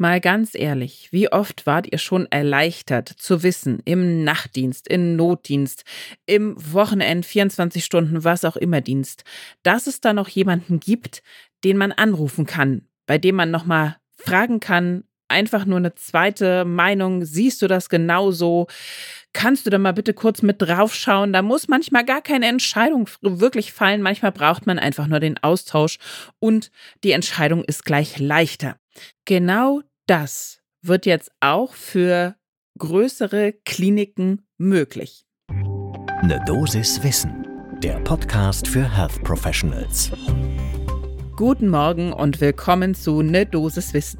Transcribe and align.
Mal 0.00 0.18
ganz 0.22 0.54
ehrlich, 0.54 1.08
wie 1.10 1.30
oft 1.30 1.66
wart 1.66 1.86
ihr 1.92 1.98
schon 1.98 2.24
erleichtert 2.32 3.06
zu 3.06 3.42
wissen, 3.42 3.82
im 3.84 4.24
Nachtdienst, 4.24 4.88
im 4.88 5.14
Notdienst, 5.14 5.84
im 6.24 6.54
Wochenend, 6.56 7.26
24 7.26 7.84
Stunden, 7.84 8.24
was 8.24 8.46
auch 8.46 8.56
immer 8.56 8.80
Dienst, 8.80 9.24
dass 9.62 9.86
es 9.86 10.00
da 10.00 10.14
noch 10.14 10.28
jemanden 10.28 10.80
gibt, 10.80 11.22
den 11.64 11.76
man 11.76 11.92
anrufen 11.92 12.46
kann, 12.46 12.86
bei 13.04 13.18
dem 13.18 13.34
man 13.34 13.50
nochmal 13.50 13.98
fragen 14.16 14.58
kann, 14.58 15.04
einfach 15.28 15.66
nur 15.66 15.76
eine 15.76 15.94
zweite 15.94 16.64
Meinung, 16.64 17.26
siehst 17.26 17.60
du 17.60 17.68
das 17.68 17.90
genauso? 17.90 18.68
Kannst 19.34 19.66
du 19.66 19.70
da 19.70 19.76
mal 19.76 19.92
bitte 19.92 20.14
kurz 20.14 20.40
mit 20.40 20.62
draufschauen? 20.62 21.34
Da 21.34 21.42
muss 21.42 21.68
manchmal 21.68 22.06
gar 22.06 22.22
keine 22.22 22.46
Entscheidung 22.46 23.06
wirklich 23.20 23.74
fallen. 23.74 24.00
Manchmal 24.00 24.32
braucht 24.32 24.66
man 24.66 24.78
einfach 24.78 25.08
nur 25.08 25.20
den 25.20 25.36
Austausch 25.42 25.98
und 26.38 26.70
die 27.04 27.12
Entscheidung 27.12 27.62
ist 27.64 27.84
gleich 27.84 28.18
leichter. 28.18 28.76
Genau 29.26 29.82
das 30.10 30.60
wird 30.82 31.06
jetzt 31.06 31.30
auch 31.38 31.72
für 31.72 32.34
größere 32.78 33.52
Kliniken 33.64 34.44
möglich. 34.58 35.24
Eine 35.48 36.42
Dosis 36.46 37.00
Wissen, 37.04 37.46
der 37.80 38.00
Podcast 38.00 38.66
für 38.66 38.92
Health 38.92 39.22
Professionals. 39.22 40.10
Guten 41.36 41.68
Morgen 41.68 42.12
und 42.12 42.40
willkommen 42.40 42.96
zu 42.96 43.22
Ne 43.22 43.46
Dosis 43.46 43.94
Wissen, 43.94 44.18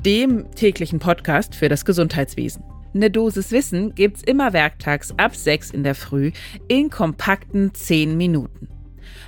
dem 0.00 0.50
täglichen 0.50 0.98
Podcast 0.98 1.54
für 1.54 1.70
das 1.70 1.86
Gesundheitswesen. 1.86 2.62
Ne 2.92 3.10
Dosis 3.10 3.52
Wissen 3.52 3.94
gibt's 3.94 4.22
immer 4.22 4.52
werktags 4.52 5.14
ab 5.16 5.34
6 5.34 5.70
in 5.70 5.82
der 5.82 5.94
Früh 5.94 6.32
in 6.68 6.90
kompakten 6.90 7.72
10 7.72 8.18
Minuten. 8.18 8.68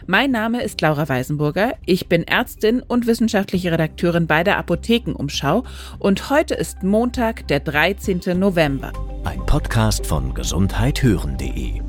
Mein 0.07 0.31
Name 0.31 0.63
ist 0.63 0.81
Laura 0.81 1.09
Weisenburger. 1.09 1.75
Ich 1.87 2.09
bin 2.09 2.23
Ärztin 2.25 2.81
und 2.81 3.07
wissenschaftliche 3.07 3.73
Redakteurin 3.73 4.27
bei 4.27 4.45
der 4.45 4.59
Apothekenumschau 4.59 5.65
und 5.99 6.31
heute 6.31 6.55
ist 6.55 6.83
Montag, 6.83 7.49
der 7.49 7.61
13. 7.61 8.21
November. 8.39 8.93
Ein 9.25 9.45
Podcast 9.47 10.07
von 10.07 10.35
gesundheithören.de 10.35 11.81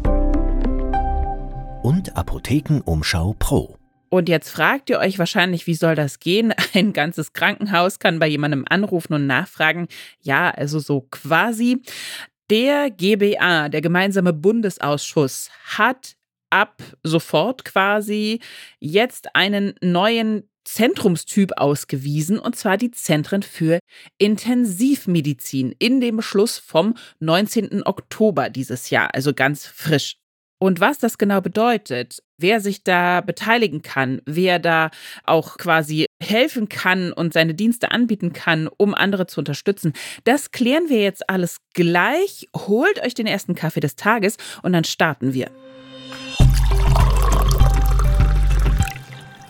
und 1.84 2.18
Apothekenumschau 2.18 3.36
Pro. 3.38 3.78
Und 4.10 4.30
jetzt 4.30 4.50
fragt 4.50 4.90
ihr 4.90 5.00
euch 5.00 5.20
wahrscheinlich, 5.20 5.68
wie 5.68 5.74
soll 5.74 5.94
das 5.94 6.20
gehen? 6.20 6.54
Ein 6.74 6.94
ganzes 6.94 7.34
Krankenhaus 7.34 8.00
kann 8.00 8.18
bei 8.18 8.28
jemandem 8.28 8.66
anrufen 8.70 9.14
und 9.14 9.28
nachfragen. 9.28 9.88
Ja, 10.22 10.50
also 10.52 10.80
so 10.80 11.02
quasi. 11.12 11.82
Der 12.50 12.92
GBA, 12.92 13.70
der 13.70 13.82
gemeinsame 13.82 14.32
Bundesausschuss, 14.32 15.50
hat 15.78 16.16
ab 16.50 16.82
sofort 17.04 17.66
quasi 17.66 18.40
jetzt 18.80 19.36
einen 19.36 19.74
neuen 19.82 20.50
Zentrumstyp 20.66 21.54
ausgewiesen, 21.58 22.40
und 22.40 22.56
zwar 22.56 22.78
die 22.78 22.92
Zentren 22.92 23.44
für 23.44 23.80
Intensivmedizin 24.18 25.76
in 25.78 26.02
dem 26.02 26.18
Beschluss 26.18 26.58
vom 26.58 26.96
19. 27.20 27.84
Oktober 27.86 28.50
dieses 28.50 28.90
Jahr, 28.90 29.14
also 29.14 29.34
ganz 29.34 29.66
frisch. 29.66 30.18
Und 30.58 30.80
was 30.80 30.98
das 30.98 31.18
genau 31.18 31.42
bedeutet, 31.42 32.24
wer 32.38 32.62
sich 32.62 32.84
da 32.84 33.22
beteiligen 33.22 33.82
kann, 33.82 34.22
wer 34.26 34.58
da 34.58 34.90
auch 35.26 35.58
quasi 35.58 36.06
helfen 36.24 36.70
kann 36.70 37.12
und 37.12 37.34
seine 37.34 37.54
Dienste 37.54 37.92
anbieten 37.92 38.34
kann, 38.34 38.70
um 38.78 38.96
andere 38.96 39.28
zu 39.28 39.42
unterstützen, 39.42 39.94
das 40.24 40.52
klären 40.52 40.90
wir 40.90 41.02
jetzt 41.02 41.30
alles 41.30 41.58
gleich. 41.74 42.48
Holt 42.56 43.04
euch 43.04 43.14
den 43.14 43.28
ersten 43.28 43.54
Kaffee 43.54 43.82
des 43.82 43.96
Tages 43.96 44.38
und 44.64 44.74
dann 44.74 44.86
starten 44.86 45.34
wir. 45.34 45.52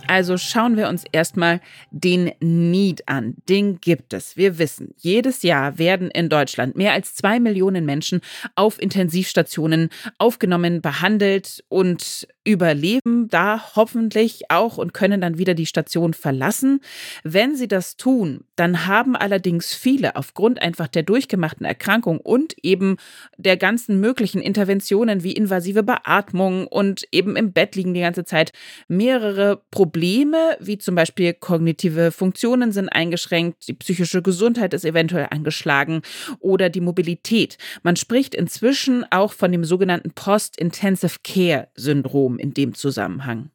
Also 0.08 0.38
schauen 0.38 0.78
wir 0.78 0.88
uns 0.90 1.04
erstmal 1.12 1.62
den 1.92 2.32
Need 2.40 3.08
an. 3.08 3.36
Den 3.50 3.80
gibt 3.82 4.14
es. 4.14 4.38
Wir 4.38 4.58
wissen, 4.60 4.94
jedes 4.98 5.44
Jahr 5.44 5.78
werden 5.78 6.12
in 6.12 6.30
Deutschland 6.30 6.76
mehr 6.76 6.94
als 6.94 7.16
zwei 7.16 7.40
Millionen 7.40 7.86
Menschen 7.86 8.22
auf 8.56 8.82
Intensivstationen 8.82 9.90
aufgenommen, 10.18 10.82
behandelt 10.82 11.64
und 11.70 12.28
überleben 12.44 13.28
da 13.28 13.76
hoffentlich 13.76 14.52
auch 14.52 14.78
und 14.78 14.94
können 14.94 15.20
dann 15.20 15.38
wieder 15.38 15.56
die 15.56 15.66
Station 15.66 16.14
verlassen. 16.14 16.80
Wenn 17.24 17.56
sie 17.56 17.68
das 17.68 17.98
tun, 17.98 18.44
dann 18.56 18.86
haben 18.86 19.16
allerdings 19.16 19.74
viele 19.74 20.16
aufgrund 20.16 20.62
einfach 20.62 20.88
der 20.88 21.04
durchgemachten 21.04 21.66
Erkrankung 21.66 22.20
und 22.20 22.56
eben 22.62 22.98
der 23.38 23.58
ganzen 23.58 24.00
möglichen 24.00 24.42
Interventionen 24.42 25.24
wie 25.24 25.32
invasive 25.32 25.82
Beatmung 25.82 26.68
und 26.68 27.08
eben 27.12 27.36
im 27.36 27.52
Bett 27.52 27.76
liegen 27.76 27.96
die 27.96 28.02
ganze 28.02 28.26
Zeit 28.26 28.52
mehrere 28.88 29.64
Probleme 29.72 29.95
Probleme, 29.96 30.58
wie 30.60 30.78
zum 30.78 30.94
Beispiel 30.94 31.34
kognitive 31.34 32.12
Funktionen 32.12 32.74
sind 32.74 32.90
eingeschränkt, 32.90 33.66
die 33.70 33.74
psychische 33.76 34.22
Gesundheit 34.22 34.74
ist 34.74 34.84
eventuell 34.84 35.28
angeschlagen 35.32 36.02
oder 36.42 36.70
die 36.70 36.82
Mobilität. 36.82 37.58
Man 37.82 37.96
spricht 37.96 38.36
inzwischen 38.36 39.10
auch 39.10 39.32
von 39.32 39.54
dem 39.54 39.64
sogenannten 39.64 40.12
Post-Intensive 40.12 41.20
Care-Syndrom 41.24 42.38
in 42.40 42.54
dem 42.54 42.74
Zusammenhang. 42.74 43.52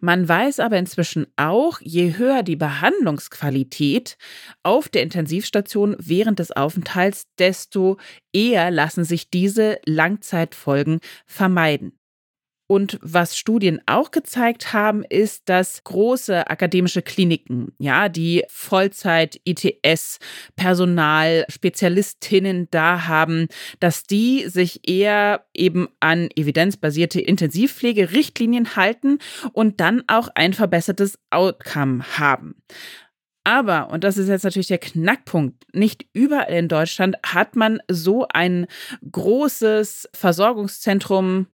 Man 0.00 0.28
weiß 0.28 0.58
aber 0.58 0.78
inzwischen 0.78 1.28
auch, 1.36 1.80
je 1.80 2.18
höher 2.18 2.42
die 2.42 2.56
Behandlungsqualität 2.56 4.18
auf 4.64 4.88
der 4.88 5.04
Intensivstation 5.04 5.94
während 6.00 6.40
des 6.40 6.50
Aufenthalts, 6.50 7.28
desto 7.38 7.98
eher 8.32 8.72
lassen 8.72 9.04
sich 9.04 9.30
diese 9.30 9.78
Langzeitfolgen 9.86 10.98
vermeiden. 11.24 11.92
Und 12.68 12.98
was 13.00 13.36
Studien 13.36 13.80
auch 13.86 14.10
gezeigt 14.10 14.72
haben, 14.72 15.04
ist, 15.04 15.48
dass 15.48 15.84
große 15.84 16.48
akademische 16.50 17.00
Kliniken, 17.02 17.72
ja, 17.78 18.08
die 18.08 18.44
Vollzeit 18.48 19.40
ITS 19.44 20.18
Personal 20.56 21.44
Spezialistinnen 21.48 22.68
da 22.70 23.06
haben, 23.06 23.46
dass 23.78 24.02
die 24.02 24.48
sich 24.48 24.88
eher 24.88 25.46
eben 25.54 25.88
an 26.00 26.28
evidenzbasierte 26.34 27.20
Intensivpflegerichtlinien 27.20 28.74
halten 28.74 29.18
und 29.52 29.80
dann 29.80 30.02
auch 30.08 30.28
ein 30.34 30.52
verbessertes 30.52 31.18
Outcome 31.30 32.18
haben. 32.18 32.56
Aber, 33.44 33.90
und 33.90 34.02
das 34.02 34.18
ist 34.18 34.28
jetzt 34.28 34.42
natürlich 34.42 34.66
der 34.66 34.78
Knackpunkt, 34.78 35.72
nicht 35.72 36.04
überall 36.12 36.52
in 36.52 36.66
Deutschland 36.66 37.16
hat 37.24 37.54
man 37.54 37.78
so 37.88 38.26
ein 38.28 38.66
großes 39.08 40.08
Versorgungszentrum 40.12 41.46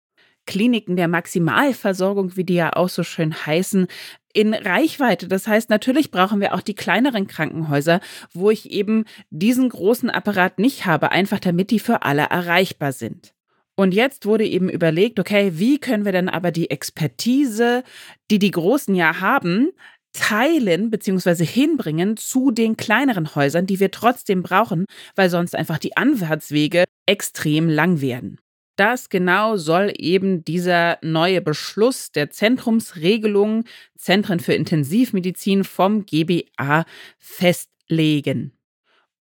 Kliniken 0.50 0.96
der 0.96 1.06
Maximalversorgung, 1.06 2.36
wie 2.36 2.42
die 2.42 2.54
ja 2.54 2.72
auch 2.74 2.88
so 2.88 3.04
schön 3.04 3.46
heißen, 3.46 3.86
in 4.32 4.52
Reichweite. 4.52 5.28
Das 5.28 5.46
heißt, 5.46 5.70
natürlich 5.70 6.10
brauchen 6.10 6.40
wir 6.40 6.54
auch 6.54 6.60
die 6.60 6.74
kleineren 6.74 7.28
Krankenhäuser, 7.28 8.00
wo 8.34 8.50
ich 8.50 8.72
eben 8.72 9.04
diesen 9.30 9.68
großen 9.68 10.10
Apparat 10.10 10.58
nicht 10.58 10.86
habe, 10.86 11.12
einfach 11.12 11.38
damit 11.38 11.70
die 11.70 11.78
für 11.78 12.02
alle 12.02 12.22
erreichbar 12.22 12.90
sind. 12.90 13.32
Und 13.76 13.94
jetzt 13.94 14.26
wurde 14.26 14.44
eben 14.44 14.68
überlegt, 14.68 15.20
okay, 15.20 15.52
wie 15.54 15.78
können 15.78 16.04
wir 16.04 16.12
denn 16.12 16.28
aber 16.28 16.50
die 16.50 16.68
Expertise, 16.68 17.84
die 18.32 18.40
die 18.40 18.50
Großen 18.50 18.94
ja 18.96 19.20
haben, 19.20 19.70
teilen 20.12 20.90
bzw. 20.90 21.44
hinbringen 21.46 22.16
zu 22.16 22.50
den 22.50 22.76
kleineren 22.76 23.36
Häusern, 23.36 23.66
die 23.66 23.78
wir 23.78 23.92
trotzdem 23.92 24.42
brauchen, 24.42 24.84
weil 25.14 25.30
sonst 25.30 25.54
einfach 25.54 25.78
die 25.78 25.96
Anwärtswege 25.96 26.84
extrem 27.06 27.68
lang 27.68 28.00
werden. 28.00 28.40
Das 28.80 29.10
genau 29.10 29.58
soll 29.58 29.92
eben 29.98 30.42
dieser 30.42 30.96
neue 31.02 31.42
Beschluss 31.42 32.12
der 32.12 32.30
Zentrumsregelung 32.30 33.64
Zentren 33.94 34.40
für 34.40 34.54
Intensivmedizin 34.54 35.64
vom 35.64 36.06
GBA 36.06 36.86
festlegen. 37.18 38.58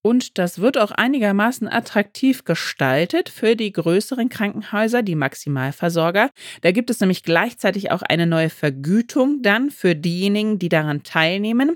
Und 0.02 0.38
das 0.38 0.60
wird 0.60 0.78
auch 0.78 0.92
einigermaßen 0.92 1.68
attraktiv 1.68 2.46
gestaltet 2.46 3.28
für 3.28 3.58
die 3.58 3.74
größeren 3.74 4.30
Krankenhäuser, 4.30 5.04
die 5.04 5.16
Maximalversorger. 5.16 6.30
Da 6.62 6.72
gibt 6.72 6.90
es 6.90 7.02
nämlich 7.02 7.24
gleichzeitig 7.24 7.92
auch 7.92 8.02
eine 8.02 8.26
neue 8.26 8.50
Vergütung 8.50 9.42
dann 9.42 9.70
für 9.72 9.96
diejenigen, 9.96 10.58
die 10.58 10.70
daran 10.70 11.04
teilnehmen. 11.04 11.76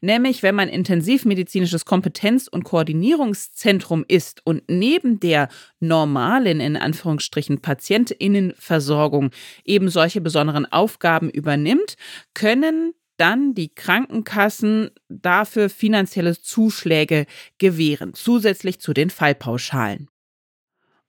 Nämlich, 0.00 0.44
wenn 0.44 0.54
man 0.54 0.68
intensivmedizinisches 0.68 1.84
Kompetenz- 1.84 2.46
und 2.46 2.62
Koordinierungszentrum 2.62 4.04
ist 4.06 4.40
und 4.44 4.62
neben 4.68 5.18
der 5.18 5.48
normalen, 5.80 6.60
in 6.60 6.76
Anführungsstrichen, 6.76 7.60
Patientinnenversorgung 7.60 9.30
eben 9.64 9.88
solche 9.88 10.20
besonderen 10.20 10.70
Aufgaben 10.70 11.28
übernimmt, 11.28 11.96
können 12.34 12.94
dann 13.16 13.54
die 13.54 13.74
Krankenkassen 13.74 14.90
dafür 15.08 15.70
finanzielle 15.70 16.40
Zuschläge 16.40 17.26
gewähren, 17.58 18.14
zusätzlich 18.14 18.80
zu 18.80 18.92
den 18.92 19.10
Fallpauschalen. 19.10 20.08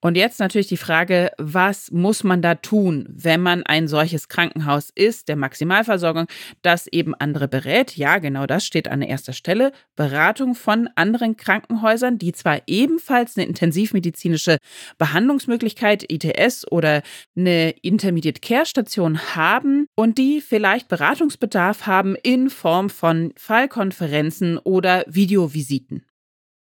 Und 0.06 0.18
jetzt 0.18 0.40
natürlich 0.40 0.68
die 0.68 0.78
Frage, 0.78 1.32
was 1.40 1.90
muss 1.90 2.24
man 2.24 2.44
da 2.44 2.54
tun, 2.54 3.08
wenn 3.10 3.42
man 3.42 3.64
ein 3.64 3.88
solches 3.88 4.28
Krankenhaus 4.28 4.92
ist, 4.94 5.30
der 5.30 5.36
Maximalversorgung, 5.36 6.28
das 6.62 6.86
eben 6.86 7.16
andere 7.16 7.48
berät? 7.48 7.98
Ja, 7.98 8.20
genau 8.20 8.46
das 8.46 8.68
steht 8.68 8.88
an 8.88 9.02
erster 9.02 9.34
Stelle. 9.34 9.72
Beratung 9.96 10.54
von 10.54 10.88
anderen 10.94 11.38
Krankenhäusern, 11.38 12.20
die 12.20 12.34
zwar 12.34 12.62
ebenfalls 12.68 13.36
eine 13.36 13.48
intensivmedizinische 13.48 14.58
Behandlungsmöglichkeit, 15.00 16.06
ITS 16.08 16.72
oder 16.72 17.02
eine 17.36 17.72
Intermediate 17.82 18.42
Care 18.42 18.68
Station 18.68 19.36
haben 19.36 19.88
und 19.96 20.20
die 20.20 20.40
vielleicht 20.40 20.88
Beratungsbedarf 20.88 21.88
haben 21.88 22.16
in 22.22 22.52
Form 22.52 22.92
von 22.92 23.34
Fallkonferenzen 23.38 24.60
oder 24.60 25.04
Videovisiten. 25.08 26.06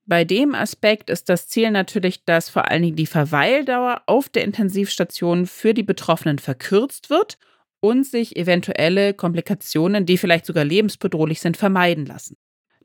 Bei 0.06 0.24
dem 0.24 0.54
Aspekt 0.54 1.10
ist 1.10 1.28
das 1.28 1.48
Ziel 1.48 1.70
natürlich, 1.70 2.24
dass 2.24 2.48
vor 2.48 2.70
allen 2.70 2.82
Dingen 2.82 2.96
die 2.96 3.06
Verweildauer 3.06 4.02
auf 4.06 4.28
der 4.28 4.44
Intensivstation 4.44 5.46
für 5.46 5.74
die 5.74 5.82
Betroffenen 5.82 6.38
verkürzt 6.38 7.10
wird 7.10 7.38
und 7.80 8.06
sich 8.06 8.36
eventuelle 8.36 9.14
Komplikationen, 9.14 10.06
die 10.06 10.18
vielleicht 10.18 10.46
sogar 10.46 10.64
lebensbedrohlich 10.64 11.40
sind, 11.40 11.56
vermeiden 11.56 12.06
lassen. 12.06 12.36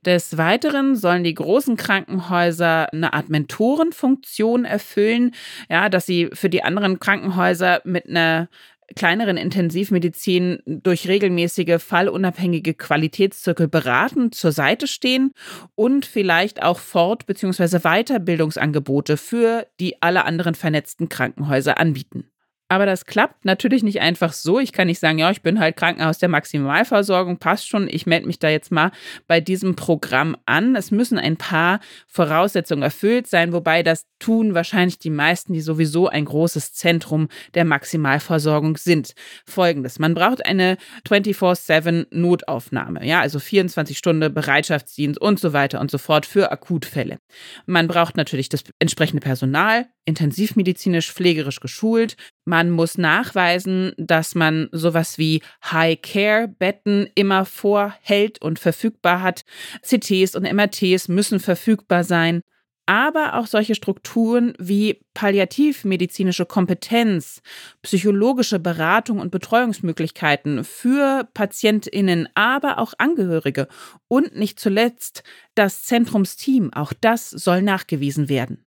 Des 0.06 0.38
Weiteren 0.38 0.95
sollen 0.95 1.23
die 1.23 1.33
großen 1.33 1.77
Krankenhäuser 1.77 2.94
eine 2.94 3.13
Art 3.13 3.29
Mentorenfunktion 3.29 4.63
erfüllen, 4.63 5.31
ja, 5.68 5.89
dass 5.89 6.06
sie 6.06 6.29
für 6.31 6.50
die 6.50 6.63
anderen 6.63 7.00
Krankenhäuser 7.00 7.81
mit 7.85 8.07
einer 8.07 8.47
kleineren 8.95 9.37
Intensivmedizin 9.37 10.59
durch 10.65 11.07
regelmäßige 11.07 11.81
fallunabhängige 11.81 12.73
Qualitätszirkel 12.73 13.67
beraten, 13.67 14.31
zur 14.31 14.51
Seite 14.51 14.87
stehen 14.87 15.31
und 15.75 16.05
vielleicht 16.05 16.61
auch 16.61 16.79
Fort- 16.79 17.25
bzw. 17.25 17.79
Weiterbildungsangebote 17.79 19.17
für 19.17 19.67
die 19.79 20.01
alle 20.01 20.25
anderen 20.25 20.55
vernetzten 20.55 21.09
Krankenhäuser 21.09 21.79
anbieten. 21.79 22.29
Aber 22.67 22.88
das 22.88 23.06
klappt 23.06 23.45
natürlich 23.45 23.83
nicht 23.83 24.01
einfach 24.01 24.33
so. 24.33 24.59
Ich 24.59 24.71
kann 24.71 24.88
nicht 24.88 25.00
sagen, 25.00 25.19
ja, 25.19 25.29
ich 25.29 25.44
bin 25.44 25.59
halt 25.59 25.75
Krankenhaus 25.75 26.17
der 26.17 26.29
Maximalversorgung, 26.29 27.38
passt 27.38 27.67
schon, 27.67 27.88
ich 27.88 28.07
melde 28.07 28.25
mich 28.25 28.39
da 28.39 28.50
jetzt 28.50 28.71
mal 28.71 28.91
bei 29.27 29.39
diesem 29.39 29.75
Programm 29.75 30.35
an. 30.47 30.75
Es 30.75 30.89
müssen 30.89 31.19
ein 31.19 31.38
paar 31.38 31.79
Voraussetzungen 32.07 32.81
erfüllt 32.81 33.27
sein, 33.27 33.53
wobei 33.53 33.83
das 33.83 34.07
tun 34.17 34.56
wahrscheinlich 34.56 34.97
die 34.97 35.12
meisten, 35.12 35.53
die 35.53 35.62
sowieso 35.62 36.07
ein 36.07 36.25
großes 36.25 36.73
Zentrum 36.73 37.27
der 37.53 37.65
Maximalversorgung 37.65 38.77
sind. 38.77 39.13
Folgendes, 39.45 40.00
man 40.00 40.15
braucht 40.15 40.44
eine 40.44 40.77
24-7 41.07 42.07
Notaufnahme, 42.09 43.06
ja, 43.06 43.19
also 43.21 43.38
24 43.38 43.95
Stunden 43.95 44.33
Bereitschaftsdienst 44.33 45.21
und 45.21 45.39
so 45.39 45.53
weiter 45.53 45.79
und 45.79 45.91
so 45.91 46.00
fort 46.00 46.25
für 46.25 46.51
Akutfälle. 46.51 47.19
Man 47.68 47.88
braucht 47.88 48.18
natürlich 48.18 48.50
das 48.50 48.63
entsprechende 48.79 49.21
Personal, 49.21 49.85
intensivmedizinisch, 50.06 51.12
pflegerisch 51.12 51.60
geschult. 51.60 52.16
Man 52.46 52.69
muss 52.69 52.98
nachweisen, 52.98 53.94
dass 53.98 54.36
man 54.36 54.69
sowas 54.72 55.18
wie 55.18 55.42
High-Care-Betten 55.72 57.10
immer 57.16 57.46
vorhält 57.46 58.42
und 58.42 58.60
verfügbar 58.60 59.22
hat. 59.22 59.44
CTs 59.81 60.36
und 60.36 60.44
MRTs 60.44 61.07
müssen 61.07 61.40
verfügbar 61.40 62.04
sein. 62.04 62.42
Aber 62.88 63.34
auch 63.34 63.48
solche 63.48 63.74
Strukturen 63.74 64.54
wie 64.60 65.02
palliativmedizinische 65.16 66.46
Kompetenz, 66.46 67.42
psychologische 67.81 68.60
Beratung 68.60 69.18
und 69.18 69.31
Betreuungsmöglichkeiten 69.31 70.63
für 70.63 71.28
Patientinnen, 71.34 72.30
aber 72.36 72.78
auch 72.78 72.94
Angehörige 73.00 73.68
und 74.07 74.36
nicht 74.36 74.60
zuletzt 74.60 75.24
das 75.56 75.81
Zentrumsteam, 75.84 76.74
auch 76.74 76.94
das 76.94 77.31
soll 77.31 77.63
nachgewiesen 77.63 78.30
werden. 78.30 78.64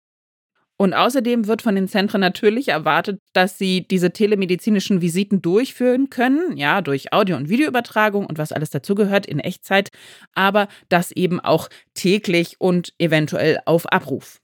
Und 0.78 0.94
außerdem 0.94 1.48
wird 1.48 1.62
von 1.62 1.76
den 1.76 1.88
Zentren 1.88 2.20
natürlich 2.20 2.68
erwartet, 2.68 3.22
dass 3.32 3.58
sie 3.58 3.88
diese 3.88 4.12
telemedizinischen 4.12 5.02
Visiten 5.02 5.42
durchführen 5.42 6.10
können, 6.10 6.58
ja, 6.58 6.82
durch 6.82 7.14
Audio- 7.14 7.38
und 7.38 7.48
Videoübertragung 7.48 8.26
und 8.26 8.38
was 8.38 8.52
alles 8.52 8.72
dazugehört 8.72 9.26
in 9.26 9.40
Echtzeit, 9.40 9.90
aber 10.34 10.68
das 10.90 11.12
eben 11.12 11.40
auch 11.40 11.70
täglich 11.94 12.56
und 12.60 12.94
eventuell 13.00 13.60
auf 13.66 13.86
Abruf. 13.92 14.42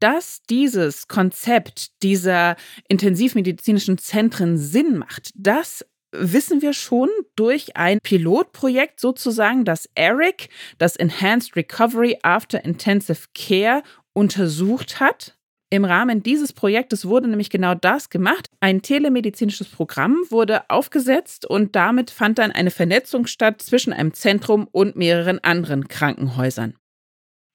Dass 0.00 0.42
dieses 0.50 1.08
Konzept 1.08 2.02
dieser 2.02 2.56
intensivmedizinischen 2.86 3.96
Zentren 3.96 4.58
Sinn 4.58 4.98
macht, 4.98 5.30
das 5.34 5.86
wissen 6.12 6.62
wir 6.62 6.72
schon 6.74 7.08
durch 7.34 7.76
ein 7.76 7.98
Pilotprojekt 8.02 9.00
sozusagen, 9.00 9.64
das 9.64 9.88
ERIC, 9.94 10.48
das 10.78 10.96
Enhanced 10.96 11.56
Recovery 11.56 12.18
After 12.22 12.62
Intensive 12.64 13.28
Care 13.34 13.82
untersucht 14.16 14.98
hat. 14.98 15.36
Im 15.68 15.84
Rahmen 15.84 16.22
dieses 16.22 16.52
Projektes 16.52 17.06
wurde 17.06 17.28
nämlich 17.28 17.50
genau 17.50 17.74
das 17.74 18.08
gemacht. 18.08 18.48
Ein 18.60 18.80
telemedizinisches 18.80 19.68
Programm 19.68 20.16
wurde 20.30 20.70
aufgesetzt 20.70 21.44
und 21.44 21.76
damit 21.76 22.10
fand 22.10 22.38
dann 22.38 22.50
eine 22.50 22.70
Vernetzung 22.70 23.26
statt 23.26 23.60
zwischen 23.60 23.92
einem 23.92 24.14
Zentrum 24.14 24.68
und 24.72 24.96
mehreren 24.96 25.40
anderen 25.42 25.88
Krankenhäusern. 25.88 26.74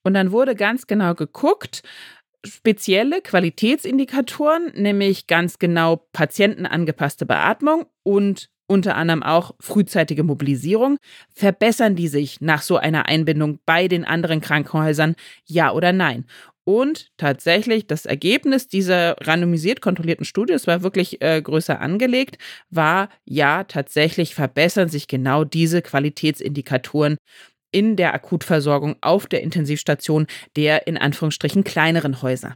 Und 0.03 0.13
dann 0.13 0.31
wurde 0.31 0.55
ganz 0.55 0.87
genau 0.87 1.15
geguckt, 1.15 1.83
spezielle 2.45 3.21
Qualitätsindikatoren, 3.21 4.71
nämlich 4.75 5.27
ganz 5.27 5.57
genau 5.57 6.07
patientenangepasste 6.11 7.25
Beatmung 7.25 7.85
und 8.03 8.49
unter 8.71 8.95
anderem 8.95 9.21
auch 9.21 9.53
frühzeitige 9.59 10.23
Mobilisierung. 10.23 10.97
Verbessern 11.35 11.95
die 11.95 12.07
sich 12.07 12.39
nach 12.39 12.61
so 12.61 12.77
einer 12.77 13.05
Einbindung 13.05 13.59
bei 13.65 13.89
den 13.89 14.05
anderen 14.05 14.39
Krankenhäusern? 14.39 15.15
Ja 15.45 15.73
oder 15.73 15.91
nein? 15.91 16.25
Und 16.63 17.07
tatsächlich, 17.17 17.87
das 17.87 18.05
Ergebnis 18.05 18.67
dieser 18.67 19.15
randomisiert 19.21 19.81
kontrollierten 19.81 20.25
Studie, 20.25 20.53
es 20.53 20.67
war 20.67 20.83
wirklich 20.83 21.21
äh, 21.21 21.41
größer 21.41 21.79
angelegt, 21.79 22.37
war 22.69 23.09
ja, 23.25 23.63
tatsächlich 23.63 24.35
verbessern 24.35 24.89
sich 24.89 25.07
genau 25.07 25.43
diese 25.43 25.81
Qualitätsindikatoren 25.81 27.17
in 27.71 27.95
der 27.95 28.13
Akutversorgung 28.13 28.95
auf 29.01 29.27
der 29.27 29.41
Intensivstation 29.41 30.27
der 30.55 30.87
in 30.87 30.97
Anführungsstrichen 30.97 31.63
kleineren 31.63 32.21
Häuser. 32.21 32.55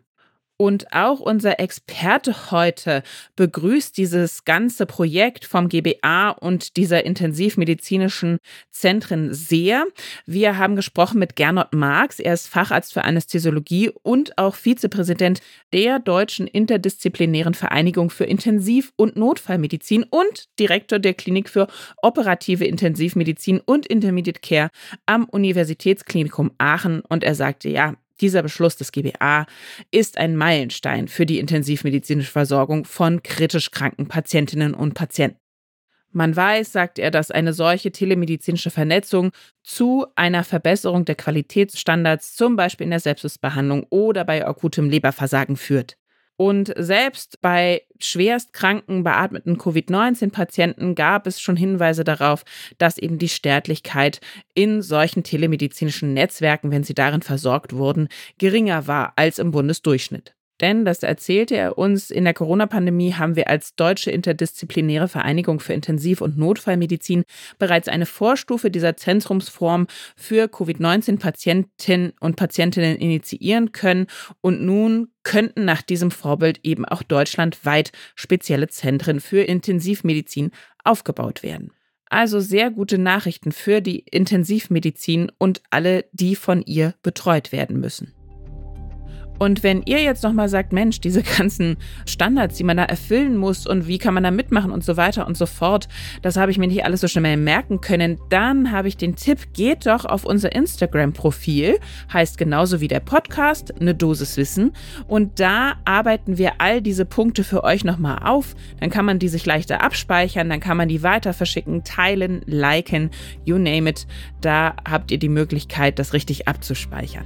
Und 0.58 0.94
auch 0.94 1.20
unser 1.20 1.60
Experte 1.60 2.52
heute 2.52 3.04
begrüßt 3.36 3.98
dieses 3.98 4.46
ganze 4.46 4.86
Projekt 4.86 5.44
vom 5.44 5.68
GBA 5.68 6.30
und 6.30 6.78
dieser 6.78 7.06
intensivmedizinischen 7.06 8.38
Zentren 8.72 9.34
sehr. 9.34 9.86
Wir 10.26 10.58
haben 10.58 10.78
gesprochen 10.78 11.20
mit 11.20 11.36
Gernot 11.36 11.74
Marx. 11.74 12.22
Er 12.22 12.34
ist 12.34 12.48
Facharzt 12.48 12.94
für 12.94 13.04
Anästhesiologie 13.04 13.92
und 14.04 14.38
auch 14.38 14.56
Vizepräsident 14.56 15.42
der 15.74 16.00
Deutschen 16.00 16.48
Interdisziplinären 16.48 17.54
Vereinigung 17.54 18.10
für 18.10 18.24
Intensiv- 18.24 18.94
und 18.96 19.18
Notfallmedizin 19.18 20.04
und 20.04 20.46
Direktor 20.58 21.00
der 21.00 21.16
Klinik 21.16 21.50
für 21.50 21.68
operative 22.02 22.64
Intensivmedizin 22.64 23.60
und 23.60 23.86
Intermediate 23.86 24.40
Care 24.40 24.70
am 25.06 25.26
Universitätsklinikum 25.26 26.52
Aachen. 26.60 27.02
Und 27.02 27.26
er 27.26 27.36
sagte, 27.36 27.68
ja, 27.68 27.96
dieser 28.22 28.42
Beschluss 28.42 28.76
des 28.76 28.92
GBA 28.92 29.46
ist 29.92 30.18
ein 30.18 30.36
Meilenstein 30.36 31.08
für 31.08 31.26
die 31.26 31.40
intensivmedizinische 31.40 32.32
Versorgung 32.32 32.86
von 32.86 33.24
kritisch 33.24 33.72
kranken 33.72 34.08
Patientinnen 34.08 34.74
und 34.74 34.94
Patienten. 34.94 35.40
Man 36.12 36.34
weiß, 36.34 36.72
sagt 36.72 36.98
er, 36.98 37.12
dass 37.12 37.30
eine 37.30 37.52
solche 37.52 37.92
telemedizinische 37.92 38.72
Vernetzung 38.72 39.32
zu 39.64 40.08
einer 40.16 40.46
Verbesserung 40.46 41.04
der 41.04 41.16
Qualitätsstandards, 41.16 42.36
zum 42.38 42.56
Beispiel 42.56 42.86
in 42.86 42.92
der 42.92 43.02
Selbstbehandlung 43.02 43.86
oder 43.90 44.24
bei 44.24 44.48
akutem 44.48 44.90
Leberversagen 44.90 45.58
führt. 45.58 45.98
Und 46.38 46.74
selbst 46.78 47.42
bei 47.42 47.84
schwerst 48.00 48.52
kranken, 48.52 49.04
beatmeten 49.04 49.58
Covid-19-Patienten 49.58 50.94
gab 50.96 51.28
es 51.28 51.40
schon 51.40 51.56
Hinweise 51.56 52.04
darauf, 52.04 52.44
dass 52.78 52.98
eben 52.98 53.18
die 53.18 53.30
Sterblichkeit 53.30 54.20
in 54.54 54.82
solchen 54.82 55.24
telemedizinischen 55.24 56.14
Netzwerken, 56.14 56.72
wenn 56.72 56.84
sie 56.84 56.94
darin 56.94 57.22
versorgt 57.22 57.74
wurden, 57.74 58.10
geringer 58.38 58.88
war 58.88 59.14
als 59.16 59.40
im 59.40 59.52
Bundesdurchschnitt. 59.52 60.36
Denn, 60.62 60.86
das 60.86 61.04
erzählte 61.04 61.56
er 61.58 61.78
uns, 61.78 62.10
in 62.10 62.24
der 62.24 62.34
Corona-Pandemie 62.34 63.14
haben 63.14 63.36
wir 63.36 63.50
als 63.50 63.76
Deutsche 63.76 64.12
Interdisziplinäre 64.12 65.10
Vereinigung 65.10 65.60
für 65.60 65.74
Intensiv- 65.74 66.22
und 66.22 66.38
Notfallmedizin 66.38 67.24
bereits 67.60 67.90
eine 67.90 68.06
Vorstufe 68.06 68.72
dieser 68.72 68.96
Zentrumsform 68.96 69.88
für 70.16 70.48
Covid-19-Patientinnen 70.48 72.14
und 72.22 72.38
Patientinnen 72.38 72.96
initiieren 72.98 73.74
können. 73.74 74.08
Und 74.40 74.62
nun 74.62 75.10
könnten 75.24 75.66
nach 75.66 75.82
diesem 75.82 76.10
Vorbild 76.10 76.62
eben 76.64 76.86
auch 76.86 77.04
deutschlandweit 77.04 77.92
spezielle 78.16 78.70
Zentren 78.70 79.20
für 79.20 79.42
Intensivmedizin 79.42 80.52
aufgebaut 80.86 81.44
werden. 81.44 81.72
Also 82.10 82.40
sehr 82.40 82.72
gute 82.72 82.98
Nachrichten 82.98 83.52
für 83.52 83.82
die 83.82 84.00
Intensivmedizin 84.00 85.32
und 85.38 85.62
alle, 85.70 86.06
die 86.14 86.36
von 86.38 86.62
ihr 86.62 86.94
betreut 87.02 87.52
werden 87.52 87.82
müssen. 87.82 88.15
Und 89.38 89.64
wenn 89.64 89.82
ihr 89.84 90.02
jetzt 90.02 90.24
nochmal 90.24 90.50
sagt, 90.50 90.74
Mensch, 90.74 91.02
diese 91.02 91.24
ganzen 91.38 91.78
Standards, 92.06 92.58
die 92.58 92.64
man 92.64 92.78
da 92.78 92.84
erfüllen 92.84 93.38
muss 93.38 93.68
und 93.68 93.88
wie 93.88 93.98
kann 93.98 94.14
man 94.14 94.24
da 94.24 94.32
mitmachen 94.32 94.72
und 94.72 94.84
so 94.84 94.98
weiter 94.98 95.28
und 95.28 95.38
so 95.38 95.46
fort, 95.46 95.88
das 96.22 96.38
habe 96.38 96.52
ich 96.52 96.58
mir 96.58 96.68
nicht 96.68 96.86
alles 96.86 97.02
so 97.02 97.08
schnell 97.08 97.38
merken 97.38 97.82
können, 97.82 98.20
dann 98.30 98.72
habe 98.72 98.88
ich 98.88 98.98
den 98.98 99.16
Tipp, 99.16 99.54
geht 99.54 99.86
doch 99.86 100.06
auf 100.06 100.26
unser 100.26 100.54
Instagram-Profil, 100.54 101.80
heißt 102.12 102.38
genauso 102.38 102.80
wie 102.82 102.88
der 102.88 103.00
Podcast, 103.00 103.74
eine 103.80 103.96
Dosis 103.96 104.38
Wissen. 104.38 104.74
Und 105.08 105.40
da 105.40 105.74
arbeiten 105.86 106.38
wir 106.38 106.54
all 106.60 106.82
diese 106.82 107.06
Punkte 107.06 107.44
für 107.44 107.64
euch 107.64 107.84
nochmal 107.84 108.20
auf. 108.24 108.56
Dann 108.80 108.90
kann 108.90 109.06
man 109.06 109.20
die 109.20 109.28
sich 109.28 109.46
leichter 109.46 109.82
abspeichern, 109.82 110.50
dann 110.50 110.60
kann 110.60 110.78
man 110.78 110.90
die 110.90 111.04
weiter 111.04 111.34
verschicken, 111.34 111.84
teilen, 111.84 112.42
liken, 112.46 113.10
you 113.44 113.58
name 113.58 113.90
it. 113.90 114.08
Da 114.42 114.76
habt 114.90 115.12
ihr 115.12 115.18
die 115.18 115.30
Möglichkeit, 115.30 116.00
das 116.00 116.14
richtig 116.14 116.48
abzuspeichern. 116.48 117.26